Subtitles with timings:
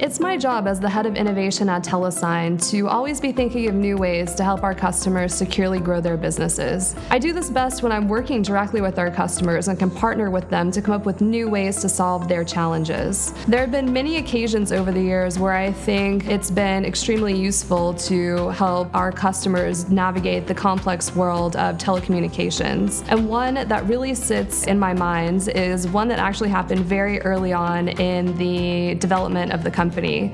[0.00, 3.76] It's my job as the head of innovation at Telesign to always be thinking of
[3.76, 6.96] new ways to help our customers securely grow their businesses.
[7.10, 10.50] I do this best when I'm working directly with our customers and can partner with
[10.50, 13.32] them to come up with new ways to solve their challenges.
[13.46, 17.94] There have been many occasions over the years where I think it's been extremely useful
[17.94, 23.04] to help our customers navigate the complex world of telecommunications.
[23.12, 27.52] And one that really sits in my mind is one that actually happened very early
[27.52, 29.83] on in the development of the company.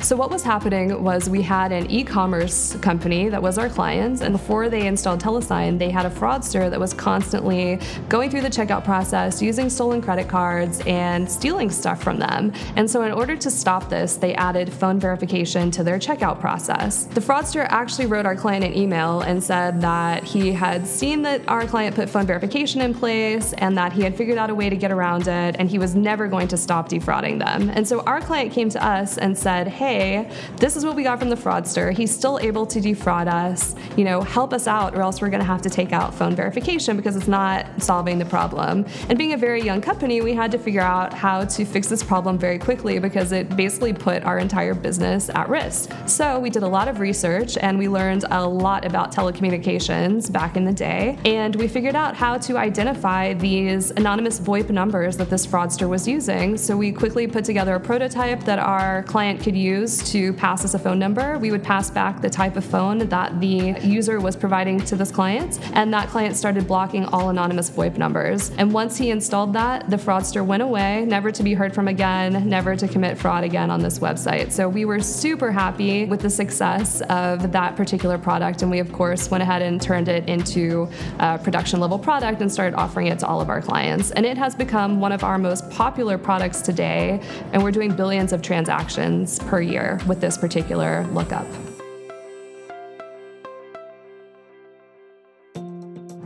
[0.00, 4.20] So, what was happening was we had an e commerce company that was our clients,
[4.20, 8.50] and before they installed Telesign, they had a fraudster that was constantly going through the
[8.50, 12.52] checkout process, using stolen credit cards, and stealing stuff from them.
[12.76, 17.04] And so, in order to stop this, they added phone verification to their checkout process.
[17.04, 21.48] The fraudster actually wrote our client an email and said that he had seen that
[21.48, 24.68] our client put phone verification in place and that he had figured out a way
[24.68, 27.70] to get around it, and he was never going to stop defrauding them.
[27.70, 31.18] And so, our client came to us and said, Hey, this is what we got
[31.18, 31.92] from the fraudster.
[31.92, 33.74] He's still able to defraud us.
[33.96, 36.34] You know, help us out, or else we're going to have to take out phone
[36.34, 38.86] verification because it's not solving the problem.
[39.08, 42.02] And being a very young company, we had to figure out how to fix this
[42.02, 45.90] problem very quickly because it basically put our entire business at risk.
[46.06, 50.56] So we did a lot of research and we learned a lot about telecommunications back
[50.56, 51.18] in the day.
[51.24, 56.08] And we figured out how to identify these anonymous VoIP numbers that this fraudster was
[56.08, 56.56] using.
[56.56, 60.74] So we quickly put together a prototype that our client could use to pass us
[60.74, 61.38] a phone number.
[61.38, 65.10] We would pass back the type of phone that the user was providing to this
[65.10, 68.50] client, and that client started blocking all anonymous VoIP numbers.
[68.58, 72.48] And once he installed that, the fraudster went away, never to be heard from again,
[72.48, 74.52] never to commit fraud again on this website.
[74.52, 78.92] So we were super happy with the success of that particular product, and we, of
[78.92, 80.88] course, went ahead and turned it into
[81.18, 84.10] a production level product and started offering it to all of our clients.
[84.12, 87.20] And it has become one of our most popular products today,
[87.52, 91.46] and we're doing billions of transactions per year with this particular lookup.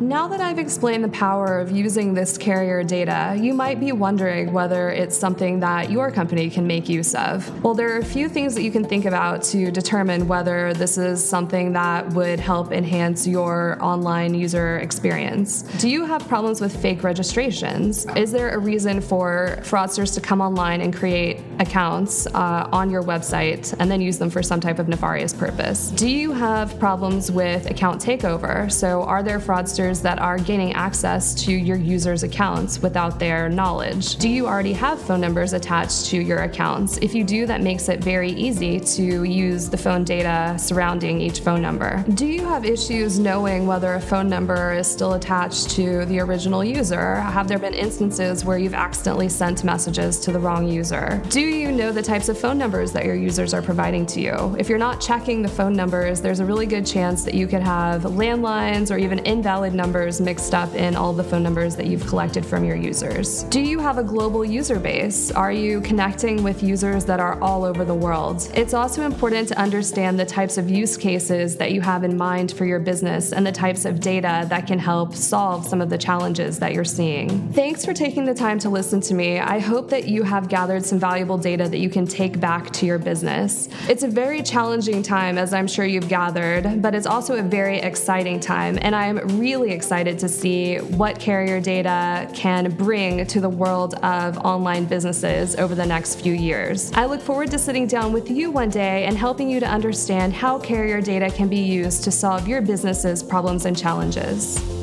[0.03, 4.53] Now that I've explained the power of using this carrier data, you might be wondering
[4.53, 7.49] whether it's something that your company can make use of.
[7.63, 10.99] Well, there are a few things that you can think about to determine whether this
[10.99, 15.62] is something that would help enhance your online user experience.
[15.79, 18.05] Do you have problems with fake registrations?
[18.17, 23.05] Is there a reason for fraudsters to come online and create accounts uh, on your
[23.05, 25.93] website and then use them for some type of nefarious purpose?
[25.93, 28.71] Do you have problems with account takeover?
[28.73, 29.92] So, are there fraudsters?
[30.01, 34.17] That are gaining access to your users' accounts without their knowledge?
[34.17, 36.97] Do you already have phone numbers attached to your accounts?
[36.99, 41.41] If you do, that makes it very easy to use the phone data surrounding each
[41.41, 42.05] phone number.
[42.15, 46.65] Do you have issues knowing whether a phone number is still attached to the original
[46.65, 47.17] user?
[47.17, 51.23] Have there been instances where you've accidentally sent messages to the wrong user?
[51.29, 54.57] Do you know the types of phone numbers that your users are providing to you?
[54.59, 57.63] If you're not checking the phone numbers, there's a really good chance that you could
[57.63, 62.06] have landlines or even invalid numbers mixed up in all the phone numbers that you've
[62.06, 63.44] collected from your users?
[63.44, 65.31] Do you have a global user base?
[65.31, 68.50] Are you connecting with users that are all over the world?
[68.55, 72.53] It's also important to understand the types of use cases that you have in mind
[72.53, 75.99] for your business and the types of data that can help solve some of the
[75.99, 77.49] challenges that you're seeing.
[77.53, 79.38] Thanks for taking the time to listen to me.
[79.38, 82.87] I hope that you have gathered some valuable data that you can take back to
[82.87, 83.69] your business.
[83.88, 87.78] It's a very challenging time, as I'm sure you've gathered, but it's also a very
[87.78, 89.19] exciting time, and I'm
[89.62, 95.55] really excited to see what carrier data can bring to the world of online businesses
[95.55, 96.91] over the next few years.
[96.95, 100.33] I look forward to sitting down with you one day and helping you to understand
[100.33, 104.81] how carrier data can be used to solve your business's problems and challenges.